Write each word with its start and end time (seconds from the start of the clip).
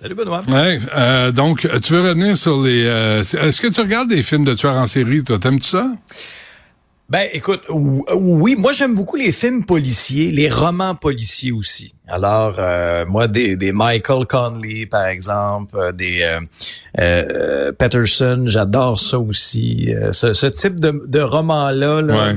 Salut 0.00 0.14
Benoît. 0.14 0.40
Ouais, 0.48 0.78
euh, 0.96 1.30
donc, 1.30 1.68
tu 1.82 1.92
veux 1.92 2.00
revenir 2.00 2.34
sur 2.34 2.62
les... 2.62 2.84
Euh, 2.86 3.20
Est-ce 3.20 3.60
que 3.60 3.66
tu 3.66 3.82
regardes 3.82 4.08
des 4.08 4.22
films 4.22 4.44
de 4.44 4.54
tueurs 4.54 4.76
en 4.76 4.86
série, 4.86 5.22
toi? 5.22 5.38
T'aimes-tu 5.38 5.68
ça? 5.68 5.92
Ben, 7.10 7.28
écoute, 7.32 7.62
oui, 7.68 8.54
moi 8.56 8.70
j'aime 8.70 8.94
beaucoup 8.94 9.16
les 9.16 9.32
films 9.32 9.64
policiers, 9.64 10.30
les 10.30 10.48
romans 10.48 10.94
policiers 10.94 11.50
aussi. 11.50 11.92
Alors, 12.06 12.54
euh, 12.60 13.04
moi, 13.04 13.26
des, 13.26 13.56
des, 13.56 13.72
Michael 13.72 14.26
Conley, 14.26 14.86
par 14.86 15.06
exemple, 15.06 15.92
des 15.92 16.20
euh, 16.22 16.40
euh, 17.00 17.72
Patterson, 17.72 18.44
j'adore 18.46 19.00
ça 19.00 19.18
aussi. 19.18 19.92
Ce, 20.12 20.34
ce, 20.34 20.46
type 20.46 20.78
de, 20.78 21.02
de 21.04 21.20
roman-là, 21.20 22.00
là, 22.00 22.32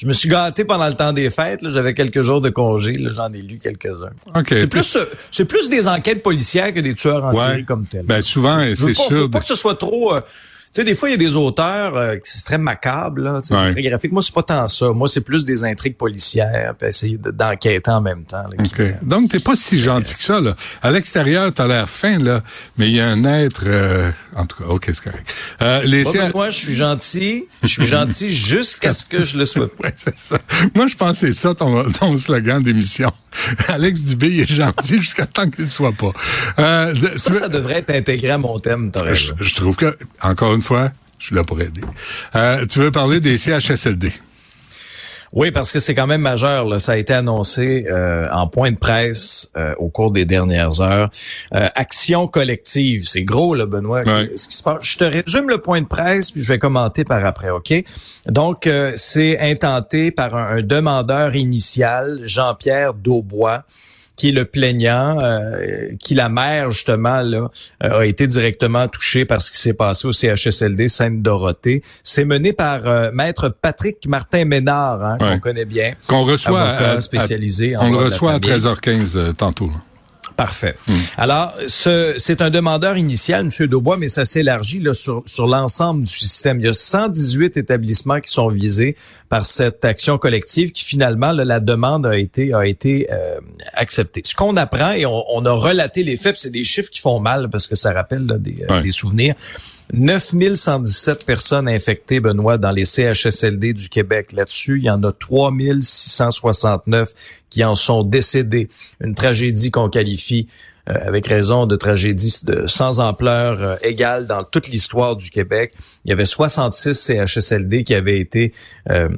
je 0.00 0.06
me 0.06 0.12
suis 0.12 0.30
gâté 0.30 0.64
pendant 0.64 0.88
le 0.88 0.94
temps 0.94 1.12
des 1.12 1.28
fêtes. 1.28 1.68
J'avais 1.68 1.92
quelques 1.92 2.22
jours 2.22 2.40
de 2.40 2.48
congé, 2.48 2.94
j'en 3.10 3.30
ai 3.32 3.42
lu 3.42 3.58
quelques-uns. 3.58 4.10
C'est 4.48 4.66
plus, 4.66 4.98
c'est 5.30 5.44
plus 5.44 5.68
des 5.68 5.86
enquêtes 5.86 6.22
policières 6.22 6.72
que 6.72 6.80
des 6.80 6.94
tueurs 6.94 7.22
en 7.22 7.34
série 7.34 7.66
comme 7.66 7.84
tel. 7.84 8.04
Ben 8.06 8.22
souvent, 8.22 8.60
c'est 8.74 8.94
sûr. 8.94 9.22
Faut 9.22 9.28
pas 9.28 9.40
que 9.40 9.46
ce 9.46 9.54
soit 9.54 9.74
trop 9.74 10.14
tu 10.14 10.22
sais, 10.72 10.84
des 10.84 10.94
fois, 10.94 11.08
il 11.08 11.12
y 11.12 11.14
a 11.14 11.18
des 11.18 11.36
auteurs 11.36 11.96
euh, 11.96 12.16
qui 12.16 12.30
sont 12.30 12.44
très 12.44 12.58
macabres, 12.58 13.20
là, 13.20 13.40
c'est 13.42 13.54
très 13.54 13.82
graphique. 13.82 14.12
Moi, 14.12 14.22
c'est 14.22 14.34
pas 14.34 14.42
tant 14.42 14.68
ça. 14.68 14.90
Moi, 14.90 15.08
c'est 15.08 15.20
plus 15.20 15.44
des 15.44 15.64
intrigues 15.64 15.96
policières, 15.96 16.74
puis 16.78 16.88
essayer 16.88 17.18
d'enquêter 17.18 17.90
en 17.90 18.00
même 18.00 18.24
temps. 18.24 18.44
Là, 18.48 18.56
okay. 18.58 18.94
Donc, 19.02 19.30
t'es 19.30 19.40
pas 19.40 19.56
si 19.56 19.78
gentil 19.78 20.14
que 20.14 20.22
ça. 20.22 20.40
Là. 20.40 20.54
À 20.82 20.90
l'extérieur, 20.90 21.52
t'as 21.52 21.66
l'air 21.66 21.88
fin, 21.88 22.18
là, 22.18 22.42
mais 22.76 22.88
il 22.88 22.94
y 22.94 23.00
a 23.00 23.08
un 23.08 23.24
être... 23.24 23.64
Euh, 23.66 24.10
en 24.36 24.46
tout 24.46 24.62
cas, 24.62 24.68
OK, 24.68 24.84
c'est 24.86 25.02
correct. 25.02 25.34
Euh, 25.60 25.82
les... 25.84 26.04
moi, 26.32 26.50
je 26.50 26.56
suis 26.56 26.74
gentil. 26.74 27.46
Je 27.62 27.68
suis 27.68 27.86
gentil 27.86 28.32
jusqu'à 28.32 28.92
ce 28.92 29.04
que 29.04 29.24
je 29.24 29.36
le 29.36 29.46
sois. 29.46 29.68
ouais, 29.82 29.92
c'est 29.96 30.14
ça. 30.20 30.38
Moi, 30.74 30.86
je 30.86 30.96
pensais 30.96 31.32
ça, 31.32 31.54
ton, 31.54 31.90
ton 31.90 32.16
slogan 32.16 32.62
d'émission. 32.62 33.10
Alex 33.68 34.04
Dubé, 34.04 34.28
il 34.28 34.40
est 34.40 34.52
gentil 34.52 34.98
jusqu'à 34.98 35.26
temps 35.26 35.48
qu'il 35.48 35.64
ne 35.64 35.70
soit 35.70 35.92
pas. 35.92 36.12
Euh, 36.58 36.94
ça, 37.16 37.32
ça 37.32 37.48
devrait 37.48 37.78
être 37.78 37.90
intégré 37.90 38.30
à 38.30 38.38
mon 38.38 38.58
thème, 38.58 38.92
je, 39.14 39.32
je 39.38 39.54
trouve 39.54 39.76
que, 39.76 39.96
encore 40.22 40.54
une 40.54 40.59
une 40.60 40.64
fois, 40.64 40.90
je 41.18 41.24
suis 41.24 41.34
là 41.34 41.42
pour 41.42 41.58
aider. 41.62 41.80
Euh, 42.34 42.66
tu 42.66 42.80
veux 42.80 42.90
parler 42.90 43.18
des 43.18 43.38
CHSLD? 43.38 44.12
Oui, 45.32 45.50
parce 45.52 45.72
que 45.72 45.78
c'est 45.78 45.94
quand 45.94 46.06
même 46.06 46.20
majeur. 46.20 46.66
Là. 46.66 46.78
Ça 46.78 46.92
a 46.92 46.96
été 46.96 47.14
annoncé 47.14 47.86
euh, 47.90 48.26
en 48.30 48.46
point 48.46 48.72
de 48.72 48.76
presse 48.76 49.50
euh, 49.56 49.72
au 49.78 49.88
cours 49.88 50.10
des 50.10 50.26
dernières 50.26 50.82
heures. 50.82 51.08
action 51.50 52.26
collective, 52.26 53.06
c'est 53.06 53.22
gros, 53.22 53.54
là, 53.54 53.64
Benoît. 53.64 54.04
Ce 54.04 54.46
qui 54.46 54.54
se 54.54 54.62
passe? 54.62 54.84
Je 54.84 54.98
te 54.98 55.04
résume 55.04 55.48
le 55.48 55.56
point 55.56 55.80
de 55.80 55.86
presse, 55.86 56.30
puis 56.30 56.42
je 56.42 56.52
vais 56.52 56.58
commenter 56.58 57.04
par 57.04 57.24
après, 57.24 57.48
OK? 57.48 57.72
Donc, 58.26 58.68
c'est 58.96 59.38
intenté 59.38 60.10
par 60.10 60.34
un 60.34 60.60
demandeur 60.60 61.36
initial, 61.36 62.20
Jean-Pierre 62.22 62.92
Daubois 62.92 63.64
qui 64.20 64.28
est 64.28 64.32
le 64.32 64.44
plaignant, 64.44 65.18
euh, 65.18 65.94
qui 65.98 66.14
la 66.14 66.28
mère 66.28 66.70
justement 66.70 67.22
là 67.22 67.50
euh, 67.82 68.00
a 68.00 68.04
été 68.04 68.26
directement 68.26 68.86
touchée 68.86 69.24
par 69.24 69.40
ce 69.40 69.50
qui 69.50 69.56
s'est 69.56 69.72
passé 69.72 70.06
au 70.06 70.12
CHSLD 70.12 70.88
Sainte-Dorothée. 70.88 71.82
C'est 72.02 72.26
mené 72.26 72.52
par 72.52 72.86
euh, 72.86 73.10
maître 73.14 73.48
Patrick 73.48 74.06
Martin 74.06 74.44
Ménard, 74.44 75.02
hein, 75.02 75.16
qu'on 75.18 75.38
connaît 75.38 75.64
bien, 75.64 75.94
qu'on 76.06 76.24
reçoit 76.24 77.00
spécialisé. 77.00 77.78
on 77.78 77.90
le 77.90 77.96
reçoit 77.96 78.32
à 78.32 78.38
13h15 78.38 79.32
tantôt. 79.36 79.70
Parfait. 80.40 80.74
Hmm. 80.88 80.94
Alors, 81.18 81.52
ce, 81.66 82.14
c'est 82.16 82.40
un 82.40 82.48
demandeur 82.48 82.96
initial, 82.96 83.46
M. 83.46 83.66
Daubois, 83.66 83.98
mais 83.98 84.08
ça 84.08 84.24
s'élargit 84.24 84.82
sur, 84.94 85.22
sur 85.26 85.46
l'ensemble 85.46 86.04
du 86.04 86.14
système. 86.14 86.60
Il 86.60 86.64
y 86.64 86.68
a 86.68 86.72
118 86.72 87.58
établissements 87.58 88.20
qui 88.20 88.32
sont 88.32 88.48
visés 88.48 88.96
par 89.28 89.44
cette 89.44 89.84
action 89.84 90.16
collective 90.16 90.72
qui 90.72 90.84
finalement, 90.84 91.32
la 91.32 91.60
demande 91.60 92.06
a 92.06 92.18
été, 92.18 92.54
a 92.54 92.66
été 92.66 93.06
euh, 93.12 93.38
acceptée. 93.74 94.22
Ce 94.24 94.34
qu'on 94.34 94.56
apprend, 94.56 94.92
et 94.92 95.04
on, 95.04 95.44
a 95.44 95.52
relaté 95.52 96.02
les 96.02 96.16
faits, 96.16 96.36
c'est 96.38 96.50
des 96.50 96.64
chiffres 96.64 96.90
qui 96.90 97.00
font 97.00 97.20
mal 97.20 97.50
parce 97.50 97.66
que 97.66 97.76
ça 97.76 97.92
rappelle 97.92 98.26
des, 98.40 98.64
euh, 98.70 98.80
des 98.80 98.90
souvenirs. 98.90 99.34
9117 99.92 101.26
personnes 101.26 101.68
infectées, 101.68 102.20
Benoît, 102.20 102.58
dans 102.58 102.70
les 102.70 102.84
CHSLD 102.84 103.72
du 103.72 103.88
Québec. 103.88 104.32
Là-dessus, 104.32 104.78
il 104.78 104.84
y 104.84 104.90
en 104.90 105.02
a 105.02 105.12
3669 105.12 107.12
qui 107.50 107.64
en 107.64 107.74
sont 107.74 108.02
décédés. 108.02 108.68
Une 109.00 109.14
tragédie 109.14 109.70
qu'on 109.70 109.88
qualifie 109.88 110.46
euh, 110.88 110.94
avec 111.06 111.26
raison 111.26 111.66
de 111.66 111.76
tragédie 111.76 112.40
de 112.44 112.66
sans 112.66 113.00
ampleur 113.00 113.62
euh, 113.62 113.76
égale 113.82 114.26
dans 114.26 114.44
toute 114.44 114.68
l'histoire 114.68 115.14
du 115.16 115.28
Québec. 115.30 115.72
Il 116.04 116.10
y 116.10 116.12
avait 116.12 116.24
66 116.24 116.94
CHSLD 116.94 117.84
qui 117.84 117.94
avaient 117.94 118.18
été 118.18 118.52
euh, 118.90 119.08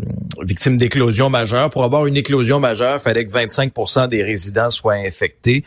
victimes 0.41 0.77
d'éclosion 0.77 1.31
majeure. 1.31 1.71
Pour 1.71 1.85
avoir 1.85 2.07
une 2.07 2.17
éclosion 2.17 2.59
majeure, 2.59 2.97
il 2.97 3.03
fallait 3.03 3.25
que 3.25 3.33
25% 3.33 4.09
des 4.09 4.25
résidents 4.25 4.71
soient 4.71 4.95
infectés. 4.95 5.65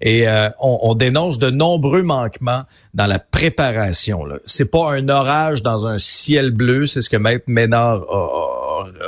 Et 0.00 0.28
euh, 0.28 0.48
on, 0.60 0.78
on, 0.82 0.94
dénonce 0.94 1.38
de 1.38 1.50
nombreux 1.50 2.02
manquements 2.02 2.62
dans 2.94 3.06
la 3.06 3.18
préparation. 3.18 4.24
C'est 4.44 4.70
pas 4.70 4.92
un 4.92 5.08
orage 5.08 5.62
dans 5.62 5.86
un 5.86 5.98
ciel 5.98 6.50
bleu, 6.50 6.86
c'est 6.86 7.00
ce 7.00 7.08
que 7.10 7.16
Maître 7.16 7.44
Ménard 7.48 8.02
a, 8.02 8.47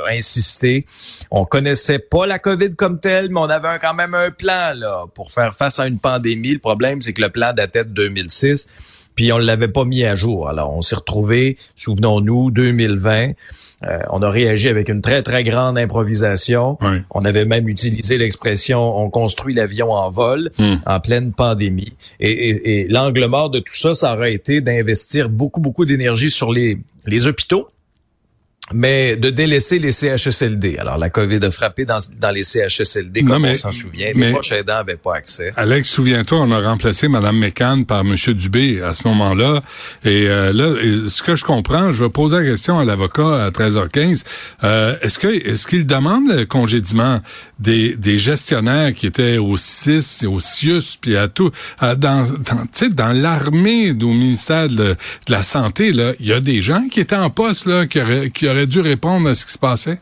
insisté. 0.09 0.85
On 1.29 1.45
connaissait 1.45 1.99
pas 1.99 2.25
la 2.25 2.39
COVID 2.39 2.75
comme 2.75 2.99
telle, 2.99 3.29
mais 3.29 3.39
on 3.39 3.49
avait 3.49 3.79
quand 3.79 3.93
même 3.93 4.13
un 4.13 4.31
plan 4.31 4.73
là 4.75 5.05
pour 5.13 5.31
faire 5.31 5.53
face 5.55 5.79
à 5.79 5.87
une 5.87 5.99
pandémie. 5.99 6.53
Le 6.53 6.59
problème, 6.59 7.01
c'est 7.01 7.13
que 7.13 7.21
le 7.21 7.29
plan 7.29 7.53
datait 7.53 7.85
de 7.85 7.91
2006 7.91 8.67
puis 9.15 9.31
on 9.31 9.37
l'avait 9.37 9.67
pas 9.67 9.85
mis 9.85 10.03
à 10.03 10.15
jour. 10.15 10.47
Alors, 10.47 10.73
on 10.75 10.81
s'est 10.81 10.95
retrouvé, 10.95 11.57
souvenons-nous, 11.75 12.51
2020. 12.51 13.31
Euh, 13.83 13.99
on 14.09 14.21
a 14.21 14.29
réagi 14.29 14.69
avec 14.69 14.89
une 14.89 15.01
très, 15.01 15.23
très 15.23 15.43
grande 15.43 15.77
improvisation. 15.77 16.77
On 17.09 17.25
avait 17.25 17.45
même 17.45 17.67
utilisé 17.67 18.17
l'expression 18.17 18.97
«on 18.99 19.09
construit 19.09 19.53
l'avion 19.53 19.91
en 19.91 20.09
vol 20.11 20.51
hmm. 20.59 20.75
en 20.85 20.99
pleine 20.99 21.33
pandémie. 21.33 21.93
Et, 22.19 22.81
et 22.81 22.87
l'angle 22.87 23.25
mort 23.25 23.49
de 23.49 23.59
tout 23.59 23.75
ça, 23.75 23.93
ça 23.93 24.13
aurait 24.13 24.33
été 24.33 24.61
d'investir 24.61 25.29
beaucoup, 25.29 25.61
beaucoup 25.61 25.85
d'énergie 25.85 26.29
sur 26.29 26.51
les, 26.51 26.77
les 27.05 27.27
hôpitaux 27.27 27.67
mais 28.73 29.15
de 29.15 29.29
délaisser 29.29 29.79
les 29.79 29.91
CHSLD. 29.91 30.77
Alors, 30.77 30.97
la 30.97 31.09
COVID 31.09 31.39
a 31.43 31.51
frappé 31.51 31.85
dans, 31.85 31.99
dans 32.19 32.31
les 32.31 32.43
CHSLD, 32.43 33.23
comme 33.23 33.45
on 33.45 33.55
s'en 33.55 33.71
souvient. 33.71 34.11
Les 34.15 34.31
proches 34.31 34.51
aidants 34.51 34.75
n'avaient 34.75 34.97
pas 34.97 35.15
accès. 35.15 35.53
Alex, 35.55 35.89
souviens-toi, 35.89 36.39
on 36.39 36.51
a 36.51 36.59
remplacé 36.59 37.07
Mme 37.07 37.37
McCann 37.37 37.85
par 37.85 38.01
M. 38.01 38.15
Dubé 38.33 38.81
à 38.81 38.93
ce 38.93 39.07
moment-là. 39.07 39.61
Et 40.05 40.27
euh, 40.27 40.53
là, 40.53 40.73
ce 41.07 41.21
que 41.23 41.35
je 41.35 41.43
comprends, 41.43 41.91
je 41.91 42.03
vais 42.03 42.09
poser 42.09 42.37
la 42.37 42.43
question 42.43 42.79
à 42.79 42.85
l'avocat 42.85 43.45
à 43.45 43.49
13h15. 43.49 44.23
Euh, 44.63 44.95
est-ce 45.01 45.19
que 45.19 45.27
est-ce 45.27 45.67
qu'il 45.67 45.85
demande 45.85 46.29
le 46.29 46.45
congédiement 46.45 47.21
des, 47.59 47.95
des 47.95 48.17
gestionnaires 48.17 48.93
qui 48.93 49.05
étaient 49.07 49.37
au 49.37 49.57
CIS, 49.57 50.25
au 50.25 50.39
CIUS, 50.39 50.97
puis 50.99 51.15
à 51.15 51.27
tout, 51.27 51.51
à, 51.79 51.95
dans, 51.95 52.23
dans, 52.23 52.87
dans 52.89 53.21
l'armée 53.21 53.91
au 53.91 54.13
ministère 54.13 54.67
de, 54.67 54.75
de, 54.75 54.97
la 55.29 55.43
Santé, 55.43 55.91
là, 55.91 56.13
il 56.19 56.27
y 56.27 56.33
a 56.33 56.39
des 56.39 56.61
gens 56.61 56.83
qui 56.89 56.99
étaient 56.99 57.15
en 57.15 57.29
poste, 57.29 57.67
là, 57.67 57.85
qui 57.85 58.01
auraient, 58.01 58.29
qui 58.31 58.47
auraient 58.47 58.60
dû 58.65 58.79
répondre 58.79 59.29
à 59.29 59.33
ce 59.33 59.45
qui 59.45 59.51
se 59.51 59.57
passait? 59.57 59.99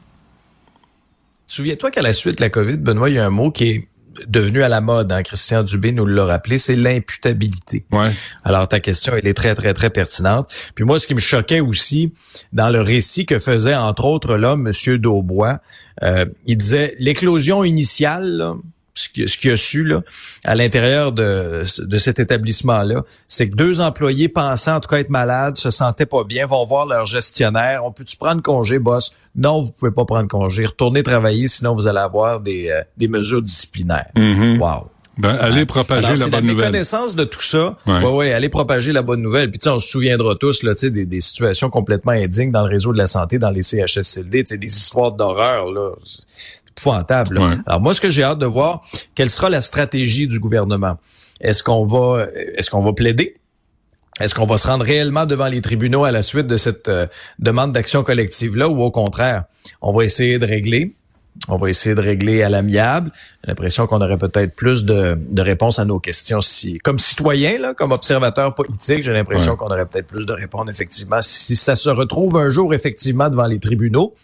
Souviens-toi 1.48 1.92
qu'à 1.92 2.02
la 2.02 2.14
suite 2.14 2.38
de 2.38 2.42
la 2.42 2.50
COVID, 2.50 2.78
Benoît, 2.78 3.10
il 3.10 3.16
y 3.16 3.20
a 3.20 3.26
un 3.26 3.32
mot 3.32 3.52
qui 3.52 3.70
est 3.70 3.88
devenu 4.28 4.64
à 4.64 4.70
la 4.70 4.82
mode, 4.82 5.12
hein, 5.12 5.24
Christian 5.24 5.64
Dubé 5.64 5.92
nous 5.92 6.06
l'a 6.06 6.26
rappelé, 6.26 6.58
c'est 6.58 6.76
l'imputabilité. 6.76 7.86
Ouais. 7.92 8.12
Alors 8.44 8.68
ta 8.68 8.80
question, 8.80 9.14
elle 9.16 9.28
est 9.28 9.34
très, 9.34 9.56
très, 9.56 9.74
très 9.74 9.90
pertinente. 9.90 10.52
Puis 10.76 10.84
moi, 10.84 11.00
ce 11.00 11.08
qui 11.08 11.16
me 11.16 11.20
choquait 11.20 11.60
aussi 11.60 12.14
dans 12.54 12.70
le 12.70 12.82
récit 12.82 13.26
que 13.26 13.40
faisait 13.40 13.76
entre 13.76 14.06
autres 14.06 14.36
l'homme, 14.36 14.68
M. 14.68 14.98
Daubois, 14.98 15.60
euh, 16.04 16.26
il 16.46 16.58
disait 16.58 16.96
l'éclosion 17.00 17.64
initiale, 17.64 18.30
là, 18.38 18.56
ce 19.00 19.38
qu'il 19.38 19.52
a 19.52 19.58
su 19.58 19.84
là, 19.84 20.02
à 20.44 20.56
l'intérieur 20.56 21.12
de, 21.12 21.64
de 21.80 21.98
cet 21.98 22.20
établissement-là, 22.20 23.04
c'est 23.28 23.50
que 23.50 23.56
deux 23.56 23.82
employés 23.82 24.30
pensaient 24.30 24.72
en 24.72 24.80
tout 24.80 24.90
cas 24.90 25.00
être 25.00 25.10
malades, 25.10 25.58
se 25.58 25.72
sentaient 25.72 26.06
pas 26.06 26.24
bien, 26.24 26.46
vont 26.46 26.66
voir 26.66 26.86
leur 26.86 27.06
gestionnaire. 27.06 27.86
On 27.86 27.92
peut-tu 27.92 28.18
prendre 28.18 28.42
congé, 28.42 28.80
boss? 28.80 29.14
Non, 29.36 29.62
vous 29.62 29.72
pouvez 29.72 29.92
pas 29.92 30.06
prendre 30.06 30.28
congé. 30.28 30.66
Retournez 30.66 31.04
travailler, 31.04 31.48
sinon 31.48 31.76
vous 31.76 31.88
allez 31.88 32.00
avoir 32.00 32.40
des, 32.42 32.70
euh, 32.70 32.82
des 32.98 33.08
mesures 33.08 33.42
disciplinaires. 33.42 34.10
Mm-hmm. 34.16 34.58
Wow. 34.58 34.90
Ben, 35.20 35.36
allez 35.42 35.66
propager 35.66 36.16
la 36.16 36.28
bonne 36.28 36.46
nouvelle. 36.46 36.66
la 36.66 36.72
connaissance 36.72 37.14
de 37.14 37.26
tout 37.26 37.42
ça. 37.42 37.78
Ouais. 37.86 38.06
ouais, 38.06 38.32
allez 38.32 38.48
propager 38.48 38.94
la 38.94 39.02
bonne 39.02 39.22
nouvelle. 39.22 39.52
Puis 39.52 39.60
on 39.68 39.78
se 39.78 39.90
souviendra 39.90 40.36
tous 40.36 40.64
là, 40.64 40.74
des, 40.76 41.06
des 41.06 41.22
situations 41.22 41.70
complètement 41.70 42.14
indignes 42.14 42.52
dans 42.52 42.64
le 42.64 42.70
réseau 42.70 42.94
de 42.94 42.98
la 42.98 43.08
santé, 43.08 43.38
dans 43.38 43.50
les 43.50 43.62
CHSLD, 43.62 44.44
des 44.44 44.66
histoires 44.66 45.12
d'horreur 45.12 45.72
là 45.74 45.92
épouvantable. 46.70 47.40
Alors 47.66 47.82
moi, 47.82 47.94
ce 47.94 48.02
que 48.02 48.10
j'ai 48.10 48.24
hâte 48.24 48.40
de 48.40 48.46
voir, 48.46 48.82
quelle 49.16 49.30
sera 49.30 49.50
la 49.50 49.62
stratégie 49.62 50.28
du 50.28 50.40
gouvernement? 50.40 50.98
Est-ce 51.42 51.64
qu'on 51.64 51.86
va, 51.86 52.26
est-ce 52.56 52.70
qu'on 52.70 52.84
va 52.84 52.94
plaider? 52.94 53.40
Est-ce 54.20 54.36
qu'on 54.36 54.46
va 54.46 54.58
se 54.58 54.68
rendre 54.68 54.84
réellement 54.84 55.26
devant 55.26 55.48
les 55.48 55.62
tribunaux 55.62 56.04
à 56.04 56.12
la 56.12 56.22
suite 56.22 56.48
de 56.48 56.58
cette 56.58 56.90
euh, 56.90 57.08
demande 57.40 57.72
d'action 57.72 58.04
collective-là 58.04 58.68
ou 58.68 58.82
au 58.82 58.92
contraire, 58.92 59.46
on 59.82 59.94
va 59.94 60.04
essayer 60.04 60.40
de 60.40 60.46
régler? 60.46 60.94
On 61.48 61.58
va 61.58 61.70
essayer 61.70 61.96
de 61.96 62.02
régler 62.02 62.44
à 62.44 62.50
l'amiable. 62.50 63.12
J'ai 63.44 63.48
l'impression 63.48 63.88
qu'on 63.88 64.02
aurait 64.02 64.18
peut-être 64.18 64.56
plus 64.56 64.84
de, 64.84 65.18
de, 65.18 65.42
réponses 65.42 65.80
à 65.80 65.86
nos 65.86 66.00
questions. 66.00 66.42
Si, 66.42 66.80
comme 66.80 67.00
citoyen, 67.00 67.60
là, 67.60 67.74
comme 67.74 67.94
observateur 67.94 68.54
politique, 68.56 69.04
j'ai 69.04 69.14
l'impression 69.14 69.56
qu'on 69.56 69.68
aurait 69.68 69.86
peut-être 69.86 70.08
plus 70.08 70.26
de 70.26 70.34
réponses, 70.34 70.70
effectivement. 70.70 71.22
Si 71.22 71.56
ça 71.56 71.76
se 71.76 71.90
retrouve 71.90 72.36
un 72.36 72.50
jour, 72.50 72.74
effectivement, 72.74 73.30
devant 73.30 73.46
les 73.46 73.60
tribunaux, 73.60 74.16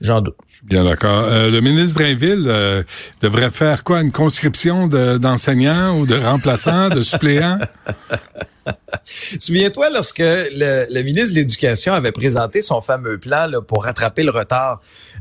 j'en 0.00 0.20
doute. 0.20 0.36
Bien 0.64 0.84
d'accord. 0.84 1.24
Euh, 1.24 1.50
le 1.50 1.60
ministre 1.60 2.00
Drainville 2.00 2.44
euh, 2.46 2.82
devrait 3.22 3.50
faire 3.50 3.84
quoi? 3.84 4.00
Une 4.00 4.12
conscription 4.12 4.86
d'enseignants 4.86 5.98
ou 5.98 6.06
de 6.06 6.16
remplaçants, 6.16 6.88
de 6.88 7.00
suppléants? 7.00 7.58
Souviens-toi 9.04 9.90
lorsque 9.90 10.18
le, 10.18 11.02
ministre 11.02 11.30
de 11.30 11.40
l'Éducation 11.40 11.92
avait 11.92 12.12
présenté 12.12 12.60
son 12.60 12.80
fameux 12.80 13.18
plan 13.18 13.48
pour 13.66 13.84
rattraper 13.84 14.22
le 14.22 14.30
retard 14.30 14.80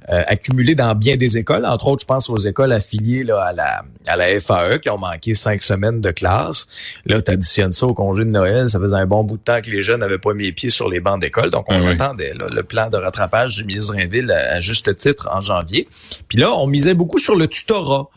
euh, 0.10 0.24
accumulé 0.28 0.76
dans 0.76 0.96
bien 0.96 1.18
des 1.18 1.38
écoles, 1.38 1.66
entre 1.66 1.88
autres, 1.88 2.02
je 2.02 2.08
pense 2.08 2.30
aux 2.30 2.38
écoles 2.38 2.72
affiliées 2.72 3.24
là, 3.24 3.42
à 3.42 3.54
la 3.54 3.84
à 4.08 4.16
la 4.16 4.40
FAE 4.40 4.80
qui 4.80 4.90
ont 4.90 4.98
manqué 4.98 5.36
cinq 5.36 5.62
semaines 5.62 6.02
de 6.02 6.12
classe. 6.12 6.68
Là, 7.06 7.22
tu 7.22 7.32
additionnes 7.32 7.74
ça 7.74 7.86
au 7.86 7.94
congé 7.94 8.26
de 8.26 8.30
Noël, 8.30 8.70
ça 8.70 8.80
faisait 8.80 8.96
un 8.96 9.06
bon 9.06 9.24
bout 9.24 9.38
de 9.38 9.44
temps 9.44 9.62
que 9.62 9.70
les 9.70 9.84
jeunes 9.84 10.00
n'avaient 10.00 10.18
pas 10.18 10.34
mis 10.34 10.46
les 10.46 10.52
pieds 10.52 10.70
sur 10.70 10.90
les 10.90 11.00
bancs 11.00 11.22
d'école, 11.22 11.52
donc 11.52 11.66
on 11.70 11.86
ah 11.86 11.92
attendait 11.92 12.34
le 12.34 12.64
plan 12.64 12.90
de 12.90 12.98
rattrapage 12.98 13.56
du 13.56 13.66
ministre 13.66 13.94
Drainville 13.94 14.32
à, 14.32 14.60
juste 14.62 14.96
titre 14.96 15.30
en 15.32 15.42
janvier. 15.42 15.88
Puis 16.28 16.40
là, 16.40 16.52
on 16.54 16.68
misait 16.68 16.94
beaucoup 16.94 17.20
sur 17.20 17.36
le 17.36 17.48
tutorat. 17.48 18.10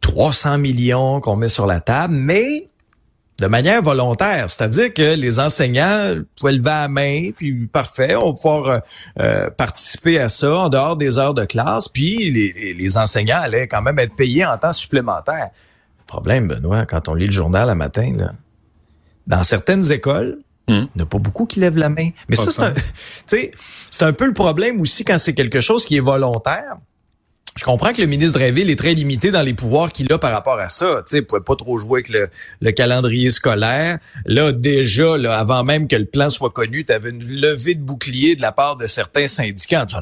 300 0.00 0.58
millions 0.58 1.20
qu'on 1.20 1.36
met 1.36 1.48
sur 1.48 1.66
la 1.66 1.80
table, 1.80 2.14
mais 2.14 2.69
de 3.40 3.46
manière 3.46 3.82
volontaire. 3.82 4.50
C'est-à-dire 4.50 4.92
que 4.92 5.14
les 5.14 5.40
enseignants 5.40 6.14
pouvaient 6.38 6.52
lever 6.52 6.70
la 6.70 6.88
main, 6.88 7.30
puis 7.34 7.66
parfait, 7.66 8.14
on 8.14 8.28
va 8.28 8.32
pouvoir 8.34 8.68
euh, 8.68 8.78
euh, 9.18 9.50
participer 9.50 10.20
à 10.20 10.28
ça 10.28 10.54
en 10.54 10.68
dehors 10.68 10.96
des 10.96 11.18
heures 11.18 11.34
de 11.34 11.44
classe, 11.44 11.88
puis 11.88 12.30
les, 12.30 12.74
les, 12.74 12.96
enseignants 12.98 13.40
allaient 13.40 13.66
quand 13.66 13.82
même 13.82 13.98
être 13.98 14.14
payés 14.14 14.44
en 14.44 14.56
temps 14.58 14.72
supplémentaire. 14.72 15.48
problème, 16.06 16.48
Benoît, 16.48 16.84
quand 16.86 17.08
on 17.08 17.14
lit 17.14 17.26
le 17.26 17.32
journal 17.32 17.68
le 17.68 17.74
matin, 17.74 18.12
là, 18.16 18.32
dans 19.26 19.44
certaines 19.44 19.90
écoles, 19.90 20.38
hmm. 20.68 20.72
il 20.74 20.88
n'y 20.96 21.02
a 21.02 21.06
pas 21.06 21.18
beaucoup 21.18 21.46
qui 21.46 21.60
lèvent 21.60 21.78
la 21.78 21.88
main. 21.88 22.10
Mais 22.28 22.36
ça, 22.36 22.50
c'est 22.50 22.62
un, 22.62 22.74
c'est 23.90 24.02
un 24.02 24.12
peu 24.12 24.26
le 24.26 24.34
problème 24.34 24.80
aussi 24.80 25.04
quand 25.04 25.18
c'est 25.18 25.34
quelque 25.34 25.60
chose 25.60 25.84
qui 25.84 25.96
est 25.96 26.00
volontaire 26.00 26.76
je 27.60 27.66
comprends 27.66 27.92
que 27.92 28.00
le 28.00 28.06
ministre 28.06 28.38
Drainville 28.38 28.70
est 28.70 28.78
très 28.78 28.94
limité 28.94 29.30
dans 29.30 29.42
les 29.42 29.52
pouvoirs 29.52 29.92
qu'il 29.92 30.10
a 30.14 30.16
par 30.16 30.32
rapport 30.32 30.58
à 30.58 30.70
ça. 30.70 31.02
Tu 31.06 31.16
sais, 31.16 31.20
pouvait 31.20 31.42
pas 31.42 31.56
trop 31.56 31.76
jouer 31.76 32.02
avec 32.08 32.30
le, 32.62 32.70
calendrier 32.72 33.28
scolaire. 33.28 33.98
Là, 34.24 34.50
déjà, 34.50 35.18
là, 35.18 35.38
avant 35.38 35.62
même 35.62 35.86
que 35.86 35.94
le 35.94 36.06
plan 36.06 36.30
soit 36.30 36.48
connu, 36.48 36.86
tu 36.86 36.92
avais 36.94 37.10
une 37.10 37.22
levée 37.22 37.74
de 37.74 37.82
bouclier 37.82 38.34
de 38.34 38.40
la 38.40 38.52
part 38.52 38.76
de 38.76 38.86
certains 38.86 39.26
syndicats. 39.26 39.84
Tu 39.84 39.94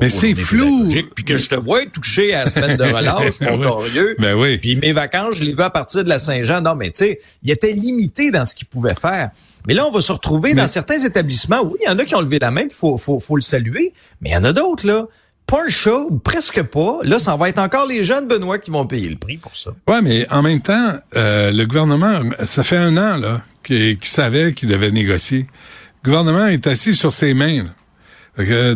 Mais 0.00 0.08
c'est 0.08 0.34
flou. 0.34 0.88
Puis 1.14 1.24
que 1.24 1.36
je 1.36 1.48
te 1.48 1.54
vois 1.54 1.86
toucher 1.86 2.34
à 2.34 2.46
la 2.46 2.50
semaine 2.50 2.78
de 2.78 2.82
relâche, 2.82 3.34
mon 3.40 3.56
glorieux. 3.56 4.16
Ben 4.18 4.34
oui. 4.34 4.58
Puis 4.58 4.74
mes 4.74 4.92
vacances, 4.92 5.36
je 5.36 5.44
les 5.44 5.52
veux 5.52 5.62
à 5.62 5.70
partir 5.70 6.02
de 6.02 6.08
la 6.08 6.18
Saint-Jean. 6.18 6.62
Non, 6.62 6.74
mais 6.74 6.90
tu 6.90 7.04
sais, 7.04 7.20
il 7.44 7.52
était 7.52 7.74
limité 7.74 8.32
dans 8.32 8.44
ce 8.44 8.56
qu'il 8.56 8.66
pouvait 8.66 8.96
faire. 9.00 9.30
Mais 9.68 9.74
là, 9.74 9.86
on 9.86 9.92
va 9.92 10.00
se 10.00 10.10
retrouver 10.10 10.54
dans 10.54 10.66
certains 10.66 10.98
établissements. 10.98 11.62
Oui, 11.62 11.78
il 11.80 11.88
y 11.88 11.92
en 11.92 11.98
a 12.00 12.04
qui 12.04 12.16
ont 12.16 12.20
levé 12.20 12.40
la 12.40 12.50
main, 12.50 12.62
il 12.62 12.74
faut, 12.74 12.96
faut, 12.96 13.20
faut 13.20 13.36
le 13.36 13.42
saluer. 13.42 13.92
Mais 14.20 14.30
il 14.30 14.32
y 14.32 14.36
en 14.36 14.42
a 14.42 14.52
d'autres, 14.52 14.84
là 14.84 15.06
pas 15.46 15.64
un 15.66 15.68
show, 15.68 16.10
presque 16.22 16.62
pas. 16.62 16.98
Là, 17.02 17.18
ça 17.18 17.36
va 17.36 17.48
être 17.48 17.58
encore 17.58 17.86
les 17.86 18.02
jeunes 18.02 18.26
Benoît 18.26 18.58
qui 18.58 18.70
vont 18.70 18.86
payer 18.86 19.08
le 19.08 19.16
prix 19.16 19.36
pour 19.36 19.54
ça. 19.54 19.72
Ouais, 19.88 20.00
mais 20.00 20.26
en 20.30 20.42
même 20.42 20.60
temps, 20.60 20.94
euh, 21.16 21.52
le 21.52 21.64
gouvernement, 21.66 22.20
ça 22.46 22.64
fait 22.64 22.76
un 22.76 22.96
an 22.96 23.16
là 23.18 23.42
qu'il 23.62 23.98
savait 24.02 24.52
qu'il 24.52 24.68
devait 24.68 24.90
négocier. 24.90 25.46
Le 26.02 26.10
gouvernement 26.10 26.46
est 26.46 26.66
assis 26.66 26.94
sur 26.94 27.12
ses 27.12 27.34
mains. 27.34 27.66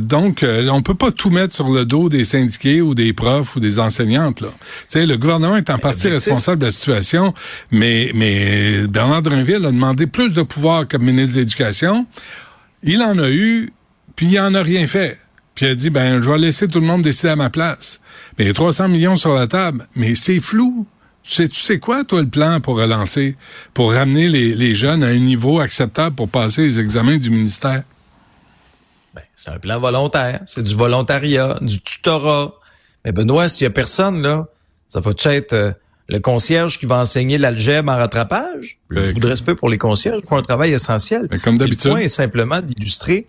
donc, 0.01 0.43
euh, 0.43 0.69
on 0.69 0.83
peut 0.83 0.95
pas 0.95 1.11
tout 1.11 1.31
mettre 1.31 1.55
sur 1.55 1.71
le 1.71 1.85
dos 1.85 2.09
des 2.09 2.25
syndiqués 2.25 2.81
ou 2.81 2.95
des 2.95 3.13
profs 3.13 3.57
ou 3.57 3.61
des 3.61 3.81
enseignantes. 3.81 4.41
Là. 4.41 4.49
sais, 4.89 5.07
le 5.07 5.17
gouvernement 5.17 5.57
est 5.57 5.71
en 5.71 5.79
partie 5.79 6.09
responsable 6.09 6.61
de 6.61 6.67
la 6.67 6.71
situation, 6.71 7.35
mais, 7.71 8.11
mais 8.15 8.87
Bernard 8.89 9.23
Drinville 9.23 9.67
a 9.67 9.71
demandé 9.71 10.07
plus 10.07 10.33
de 10.33 10.43
pouvoir 10.43 10.87
comme 10.87 11.03
ministre 11.03 11.37
de 11.37 11.41
l'Éducation. 11.41 12.07
Il 12.83 13.03
en 13.03 13.19
a 13.19 13.31
eu, 13.31 13.73
puis 14.17 14.27
il 14.27 14.41
en 14.41 14.55
a 14.55 14.63
rien 14.63 14.87
fait. 14.87 15.19
Puis 15.59 15.67
elle 15.67 15.75
dit, 15.75 15.91
ben, 15.91 16.23
je 16.23 16.31
vais 16.31 16.39
laisser 16.39 16.69
tout 16.69 16.79
le 16.79 16.87
monde 16.87 17.03
décider 17.03 17.31
à 17.31 17.35
ma 17.35 17.51
place. 17.51 18.01
Mais 18.39 18.45
il 18.45 18.47
y 18.47 18.51
a 18.51 18.55
300 18.55 18.87
millions 18.87 19.17
sur 19.17 19.35
la 19.35 19.49
table. 19.49 19.89
Mais 19.97 20.15
c'est 20.15 20.39
flou. 20.39 20.87
Tu 21.25 21.33
sais, 21.33 21.49
tu 21.49 21.59
sais 21.59 21.81
quoi, 21.81 22.05
toi, 22.05 22.21
le 22.21 22.29
plan 22.29 22.61
pour 22.61 22.77
relancer, 22.77 23.37
pour 23.75 23.93
ramener 23.93 24.29
les, 24.29 24.55
les 24.55 24.77
jeunes 24.77 25.03
à 25.03 25.09
un 25.09 25.19
niveau 25.19 25.59
acceptable 25.59 26.15
pour 26.15 26.29
passer 26.29 26.63
les 26.63 26.79
examens 26.79 27.17
du 27.17 27.31
ministère? 27.31 27.83
Ben, 29.13 29.23
c'est 29.35 29.51
un 29.51 29.59
plan 29.59 29.81
volontaire. 29.81 30.43
C'est 30.47 30.63
du 30.63 30.77
volontariat, 30.77 31.59
du 31.61 31.81
tutorat. 31.81 32.55
Mais 33.05 33.11
Benoît, 33.11 33.49
s'il 33.49 33.65
y 33.65 33.67
a 33.67 33.71
personne, 33.71 34.23
là, 34.23 34.47
ça 34.89 35.01
va 35.01 35.11
être 35.25 35.53
euh, 35.55 35.73
le 36.09 36.21
concierge 36.21 36.79
qui 36.79 36.87
va 36.87 36.99
enseigner 36.99 37.37
l'algèbre 37.37 37.93
en 37.93 37.97
rattrapage. 37.97 38.79
Le 38.89 39.13
coup 39.13 39.21
de 39.21 39.27
respect 39.27 39.55
pour 39.55 39.69
les 39.69 39.77
concierges 39.77 40.23
font 40.27 40.37
un 40.37 40.43
travail 40.43 40.73
essentiel. 40.73 41.29
comme 41.45 41.59
d'habitude. 41.59 41.85
Le 41.85 41.91
point 41.91 42.01
est 42.01 42.09
simplement 42.09 42.61
d'illustrer. 42.63 43.27